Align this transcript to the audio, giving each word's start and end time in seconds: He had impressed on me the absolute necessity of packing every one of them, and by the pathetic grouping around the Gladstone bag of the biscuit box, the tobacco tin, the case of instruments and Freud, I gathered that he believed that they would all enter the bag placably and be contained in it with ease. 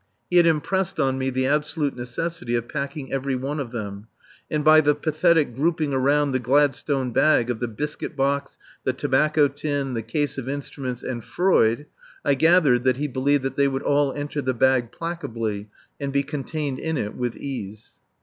He 0.31 0.37
had 0.37 0.47
impressed 0.47 0.99
on 0.99 1.19
me 1.19 1.29
the 1.29 1.45
absolute 1.45 1.95
necessity 1.95 2.55
of 2.55 2.67
packing 2.67 3.13
every 3.13 3.35
one 3.35 3.59
of 3.59 3.69
them, 3.69 4.07
and 4.49 4.65
by 4.65 4.81
the 4.81 4.95
pathetic 4.95 5.53
grouping 5.55 5.93
around 5.93 6.31
the 6.31 6.39
Gladstone 6.39 7.11
bag 7.11 7.51
of 7.51 7.59
the 7.59 7.67
biscuit 7.67 8.15
box, 8.15 8.57
the 8.83 8.93
tobacco 8.93 9.47
tin, 9.47 9.93
the 9.93 10.01
case 10.01 10.39
of 10.39 10.49
instruments 10.49 11.03
and 11.03 11.23
Freud, 11.23 11.85
I 12.25 12.33
gathered 12.33 12.83
that 12.85 12.97
he 12.97 13.07
believed 13.07 13.43
that 13.43 13.57
they 13.57 13.67
would 13.67 13.83
all 13.83 14.11
enter 14.13 14.41
the 14.41 14.55
bag 14.55 14.91
placably 14.91 15.67
and 15.99 16.11
be 16.11 16.23
contained 16.23 16.79
in 16.79 16.97
it 16.97 17.15
with 17.15 17.35
ease. 17.37 17.99